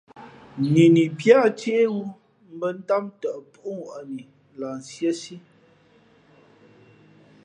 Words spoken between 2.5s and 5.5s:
mbᾱ ntám tαʼ púʼŋwαʼnǐ lah nsíésí.